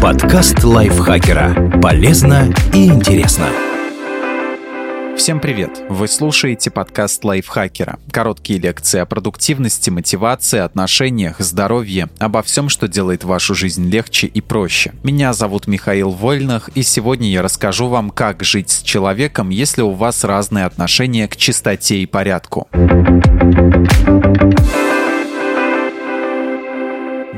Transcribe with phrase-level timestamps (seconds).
[0.00, 1.78] Подкаст лайфхакера.
[1.82, 3.48] Полезно и интересно.
[5.14, 5.82] Всем привет!
[5.90, 7.98] Вы слушаете подкаст лайфхакера.
[8.10, 14.40] Короткие лекции о продуктивности, мотивации, отношениях, здоровье, обо всем, что делает вашу жизнь легче и
[14.40, 14.94] проще.
[15.02, 19.90] Меня зовут Михаил Вольных, и сегодня я расскажу вам, как жить с человеком, если у
[19.90, 22.68] вас разные отношения к чистоте и порядку.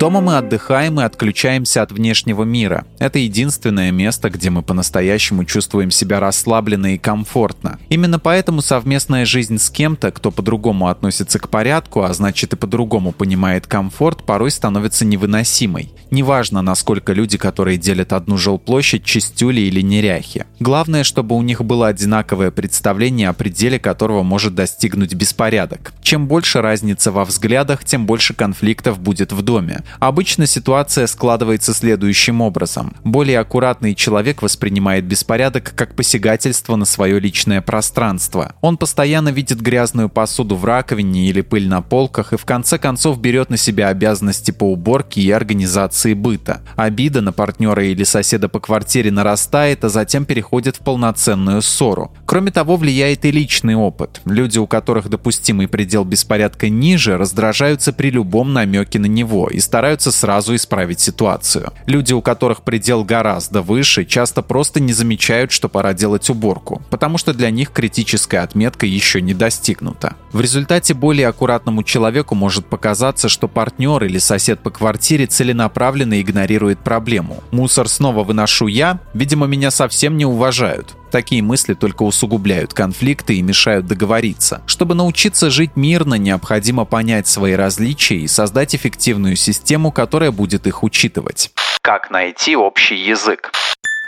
[0.00, 2.86] Дома мы отдыхаем и отключаемся от внешнего мира.
[2.98, 7.78] Это единственное место, где мы по-настоящему чувствуем себя расслабленно и комфортно.
[7.90, 13.12] Именно поэтому совместная жизнь с кем-то, кто по-другому относится к порядку, а значит и по-другому
[13.12, 15.92] понимает комфорт, порой становится невыносимой.
[16.10, 20.46] Неважно, насколько люди, которые делят одну жилплощадь, чистюли или неряхи.
[20.60, 25.92] Главное, чтобы у них было одинаковое представление о пределе, которого может достигнуть беспорядок.
[26.00, 29.82] Чем больше разница во взглядах, тем больше конфликтов будет в доме.
[29.98, 32.94] Обычно ситуация складывается следующим образом.
[33.04, 38.54] Более аккуратный человек воспринимает беспорядок как посягательство на свое личное пространство.
[38.60, 43.20] Он постоянно видит грязную посуду в раковине или пыль на полках и в конце концов
[43.20, 46.62] берет на себя обязанности по уборке и организации быта.
[46.76, 52.12] Обида на партнера или соседа по квартире нарастает, а затем переходит в полноценную ссору.
[52.26, 54.20] Кроме того, влияет и личный опыт.
[54.24, 59.79] Люди, у которых допустимый предел беспорядка ниже, раздражаются при любом намеке на него и стараются
[59.80, 61.72] стараются сразу исправить ситуацию.
[61.86, 67.16] Люди, у которых предел гораздо выше, часто просто не замечают, что пора делать уборку, потому
[67.16, 70.16] что для них критическая отметка еще не достигнута.
[70.32, 76.80] В результате более аккуратному человеку может показаться, что партнер или сосед по квартире целенаправленно игнорирует
[76.80, 77.42] проблему.
[77.50, 80.94] Мусор снова выношу я, видимо, меня совсем не уважают.
[81.10, 84.62] Такие мысли только усугубляют конфликты и мешают договориться.
[84.66, 90.82] Чтобы научиться жить мирно, необходимо понять свои различия и создать эффективную систему, которая будет их
[90.82, 91.50] учитывать.
[91.82, 93.50] Как найти общий язык?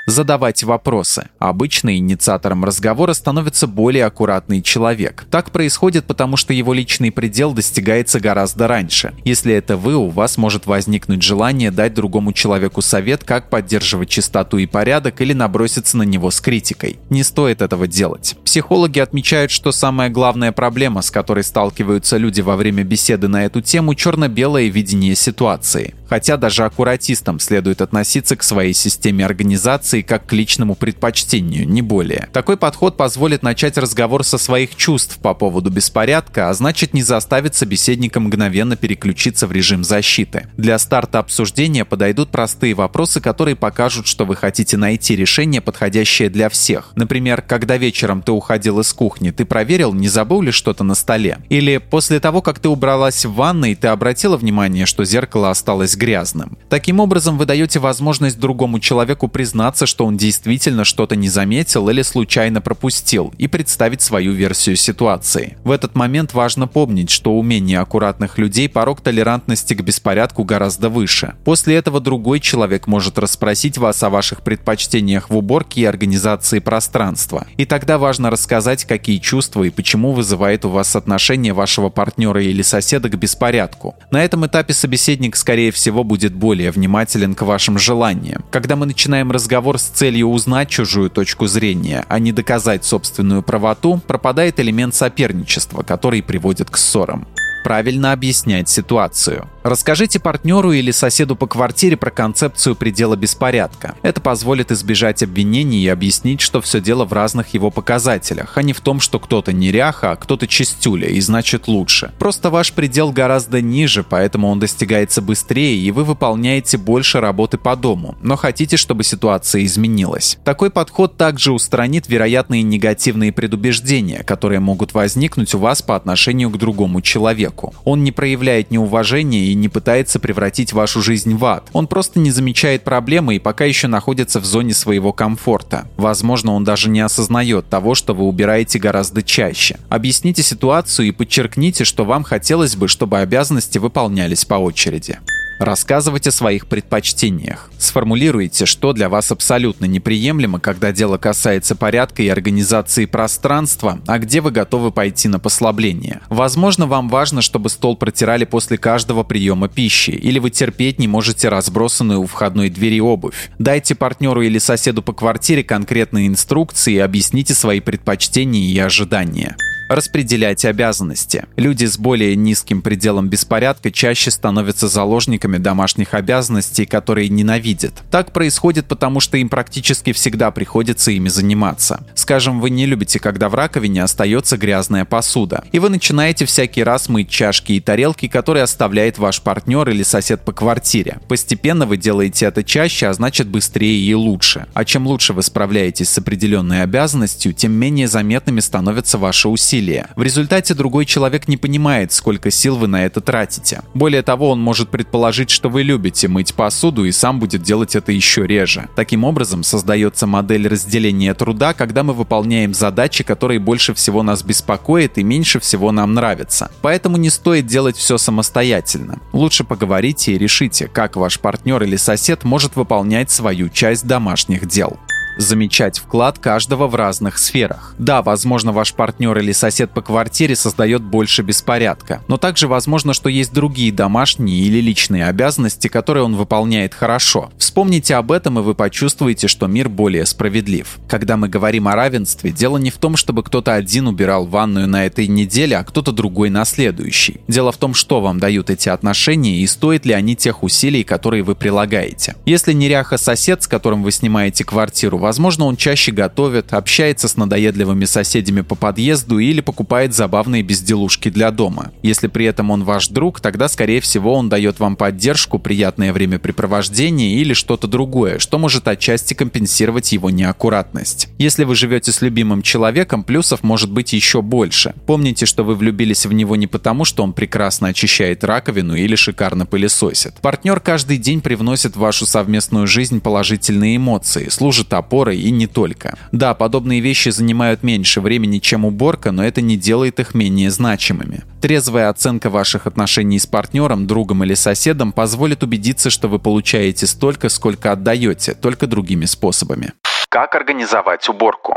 [0.06, 1.28] Задавать вопросы.
[1.38, 5.26] Обычно инициатором разговора становится более аккуратный человек.
[5.30, 9.14] Так происходит потому, что его личный предел достигается гораздо раньше.
[9.24, 14.58] Если это вы, у вас может возникнуть желание дать другому человеку совет, как поддерживать чистоту
[14.58, 16.98] и порядок или наброситься на него с критикой.
[17.10, 18.36] Не стоит этого делать.
[18.44, 23.60] Психологи отмечают, что самая главная проблема, с которой сталкиваются люди во время беседы на эту
[23.60, 25.94] тему, черно-белое видение ситуации.
[26.12, 32.28] Хотя даже аккуратистам следует относиться к своей системе организации как к личному предпочтению, не более.
[32.34, 37.54] Такой подход позволит начать разговор со своих чувств по поводу беспорядка, а значит не заставит
[37.54, 40.48] собеседника мгновенно переключиться в режим защиты.
[40.58, 46.50] Для старта обсуждения подойдут простые вопросы, которые покажут, что вы хотите найти решение, подходящее для
[46.50, 46.92] всех.
[46.94, 51.38] Например, когда вечером ты уходил из кухни, ты проверил, не забыл ли что-то на столе?
[51.48, 56.58] Или после того, как ты убралась в ванной, ты обратила внимание, что зеркало осталось грязным.
[56.68, 62.02] Таким образом, вы даете возможность другому человеку признаться, что он действительно что-то не заметил или
[62.02, 65.56] случайно пропустил, и представить свою версию ситуации.
[65.62, 70.88] В этот момент важно помнить, что у менее аккуратных людей порог толерантности к беспорядку гораздо
[70.88, 71.34] выше.
[71.44, 77.46] После этого другой человек может расспросить вас о ваших предпочтениях в уборке и организации пространства.
[77.56, 82.62] И тогда важно рассказать, какие чувства и почему вызывает у вас отношение вашего партнера или
[82.62, 83.94] соседа к беспорядку.
[84.10, 88.44] На этом этапе собеседник, скорее всего, всего, будет более внимателен к вашим желаниям.
[88.52, 94.00] Когда мы начинаем разговор с целью узнать чужую точку зрения, а не доказать собственную правоту,
[94.06, 97.26] пропадает элемент соперничества, который приводит к ссорам
[97.62, 99.48] правильно объяснять ситуацию.
[99.62, 103.94] Расскажите партнеру или соседу по квартире про концепцию предела беспорядка.
[104.02, 108.72] Это позволит избежать обвинений и объяснить, что все дело в разных его показателях, а не
[108.72, 112.12] в том, что кто-то неряха, а кто-то чистюля и значит лучше.
[112.18, 117.76] Просто ваш предел гораздо ниже, поэтому он достигается быстрее и вы выполняете больше работы по
[117.76, 120.38] дому, но хотите, чтобы ситуация изменилась.
[120.44, 126.58] Такой подход также устранит вероятные негативные предубеждения, которые могут возникнуть у вас по отношению к
[126.58, 127.72] другому человеку.
[127.84, 131.68] Он не проявляет неуважения не пытается превратить вашу жизнь в ад.
[131.72, 135.88] Он просто не замечает проблемы и пока еще находится в зоне своего комфорта.
[135.96, 139.78] Возможно, он даже не осознает того, что вы убираете гораздо чаще.
[139.88, 145.18] Объясните ситуацию и подчеркните, что вам хотелось бы, чтобы обязанности выполнялись по очереди.
[145.58, 147.70] Рассказывать о своих предпочтениях.
[147.78, 154.40] Сформулируйте, что для вас абсолютно неприемлемо, когда дело касается порядка и организации пространства, а где
[154.40, 156.20] вы готовы пойти на послабление.
[156.28, 161.48] Возможно, вам важно, чтобы стол протирали после каждого приема пищи, или вы терпеть не можете
[161.48, 163.50] разбросанную у входной двери обувь.
[163.58, 169.56] Дайте партнеру или соседу по квартире конкретные инструкции и объясните свои предпочтения и ожидания.
[169.92, 171.44] Распределять обязанности.
[171.56, 177.92] Люди с более низким пределом беспорядка чаще становятся заложниками домашних обязанностей, которые ненавидят.
[178.10, 182.06] Так происходит потому, что им практически всегда приходится ими заниматься.
[182.14, 187.10] Скажем, вы не любите, когда в раковине остается грязная посуда, и вы начинаете всякий раз
[187.10, 191.18] мыть чашки и тарелки, которые оставляет ваш партнер или сосед по квартире.
[191.28, 194.64] Постепенно вы делаете это чаще, а значит быстрее и лучше.
[194.72, 199.81] А чем лучше вы справляетесь с определенной обязанностью, тем менее заметными становятся ваши усилия.
[200.16, 203.82] В результате другой человек не понимает, сколько сил вы на это тратите.
[203.94, 208.12] Более того, он может предположить, что вы любите мыть посуду и сам будет делать это
[208.12, 208.88] еще реже.
[208.96, 215.18] Таким образом, создается модель разделения труда, когда мы выполняем задачи, которые больше всего нас беспокоят
[215.18, 216.70] и меньше всего нам нравятся.
[216.82, 219.18] Поэтому не стоит делать все самостоятельно.
[219.32, 224.98] Лучше поговорите и решите, как ваш партнер или сосед может выполнять свою часть домашних дел
[225.36, 227.94] замечать вклад каждого в разных сферах.
[227.98, 233.28] Да, возможно, ваш партнер или сосед по квартире создает больше беспорядка, но также возможно, что
[233.28, 237.50] есть другие домашние или личные обязанности, которые он выполняет хорошо.
[237.58, 240.98] Вспомните об этом, и вы почувствуете, что мир более справедлив.
[241.08, 245.06] Когда мы говорим о равенстве, дело не в том, чтобы кто-то один убирал ванную на
[245.06, 247.40] этой неделе, а кто-то другой на следующий.
[247.48, 251.42] Дело в том, что вам дают эти отношения и стоят ли они тех усилий, которые
[251.42, 252.36] вы прилагаете.
[252.44, 258.06] Если неряха сосед, с которым вы снимаете квартиру, Возможно, он чаще готовит, общается с надоедливыми
[258.06, 261.92] соседями по подъезду или покупает забавные безделушки для дома.
[262.02, 267.36] Если при этом он ваш друг, тогда, скорее всего, он дает вам поддержку, приятное времяпрепровождение
[267.36, 271.28] или что-то другое, что может отчасти компенсировать его неаккуратность.
[271.38, 274.92] Если вы живете с любимым человеком, плюсов может быть еще больше.
[275.06, 279.66] Помните, что вы влюбились в него не потому, что он прекрасно очищает раковину или шикарно
[279.66, 280.40] пылесосит.
[280.40, 285.66] Партнер каждый день привносит в вашу совместную жизнь положительные эмоции, служит опорой опорой и не
[285.66, 286.16] только.
[286.32, 291.42] Да, подобные вещи занимают меньше времени, чем уборка, но это не делает их менее значимыми.
[291.60, 297.50] Трезвая оценка ваших отношений с партнером, другом или соседом позволит убедиться, что вы получаете столько,
[297.50, 299.92] сколько отдаете, только другими способами.
[300.30, 301.76] Как организовать уборку?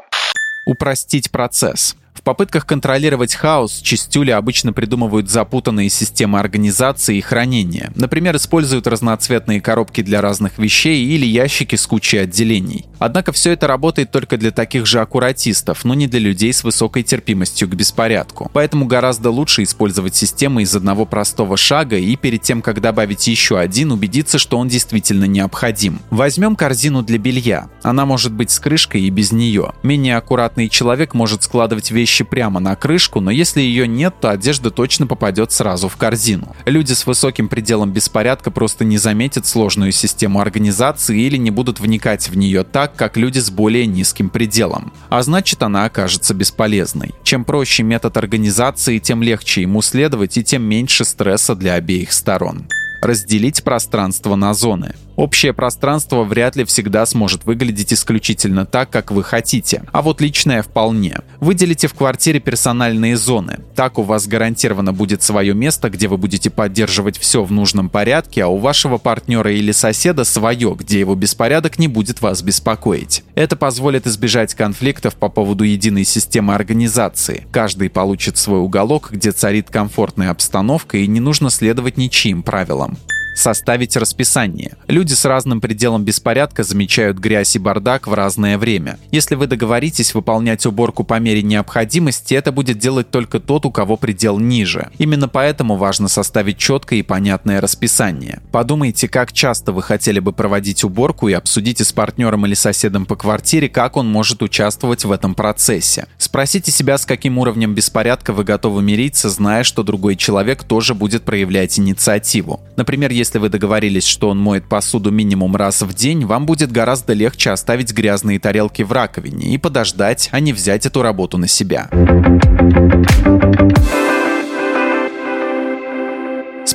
[0.66, 7.92] Упростить процесс попытках контролировать хаос чистюли обычно придумывают запутанные системы организации и хранения.
[7.96, 12.86] Например, используют разноцветные коробки для разных вещей или ящики с кучей отделений.
[13.00, 17.04] Однако все это работает только для таких же аккуратистов, но не для людей с высокой
[17.04, 18.50] терпимостью к беспорядку.
[18.54, 23.60] Поэтому гораздо лучше использовать систему из одного простого шага и перед тем, как добавить еще
[23.60, 26.00] один, убедиться, что он действительно необходим.
[26.10, 27.70] Возьмем корзину для белья.
[27.84, 29.74] Она может быть с крышкой и без нее.
[29.84, 34.30] Менее аккуратный человек может складывать вещи вещи прямо на крышку, но если ее нет, то
[34.30, 36.56] одежда точно попадет сразу в корзину.
[36.66, 42.30] Люди с высоким пределом беспорядка просто не заметят сложную систему организации или не будут вникать
[42.30, 44.94] в нее так, как люди с более низким пределом.
[45.10, 47.16] А значит, она окажется бесполезной.
[47.24, 52.68] Чем проще метод организации, тем легче ему следовать и тем меньше стресса для обеих сторон
[53.02, 54.96] разделить пространство на зоны.
[55.16, 60.62] Общее пространство вряд ли всегда сможет выглядеть исключительно так, как вы хотите, а вот личное
[60.62, 61.20] вполне.
[61.40, 63.60] Выделите в квартире персональные зоны.
[63.76, 68.44] Так у вас гарантированно будет свое место, где вы будете поддерживать все в нужном порядке,
[68.44, 73.24] а у вашего партнера или соседа свое, где его беспорядок не будет вас беспокоить.
[73.36, 77.48] Это позволит избежать конфликтов по поводу единой системы организации.
[77.52, 82.98] Каждый получит свой уголок, где царит комфортная обстановка и не нужно следовать ничьим правилам
[83.36, 84.74] составить расписание.
[84.88, 88.98] Люди с разным пределом беспорядка замечают грязь и бардак в разное время.
[89.12, 93.98] Если вы договоритесь выполнять уборку по мере необходимости, это будет делать только тот, у кого
[93.98, 94.90] предел ниже.
[94.98, 98.42] Именно поэтому важно составить четкое и понятное расписание.
[98.52, 103.16] Подумайте, как часто вы хотели бы проводить уборку и обсудите с партнером или соседом по
[103.16, 106.08] квартире, как он может участвовать в этом процессе.
[106.18, 111.24] Спросите себя, с каким уровнем беспорядка вы готовы мириться, зная, что другой человек тоже будет
[111.24, 112.62] проявлять инициативу.
[112.78, 116.72] Например, если если вы договорились, что он моет посуду минимум раз в день, вам будет
[116.72, 121.48] гораздо легче оставить грязные тарелки в раковине и подождать, а не взять эту работу на
[121.48, 121.90] себя.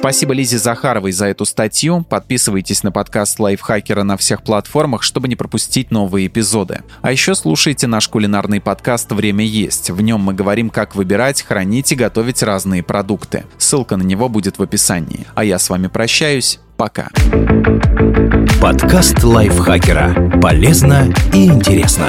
[0.00, 2.06] Спасибо Лизе Захаровой за эту статью.
[2.08, 6.80] Подписывайтесь на подкаст Лайфхакера на всех платформах, чтобы не пропустить новые эпизоды.
[7.02, 9.90] А еще слушайте наш кулинарный подкаст «Время есть».
[9.90, 13.44] В нем мы говорим, как выбирать, хранить и готовить разные продукты.
[13.58, 15.26] Ссылка на него будет в описании.
[15.34, 16.60] А я с вами прощаюсь.
[16.78, 17.10] Пока.
[18.58, 20.40] Подкаст Лайфхакера.
[20.40, 22.06] Полезно и интересно.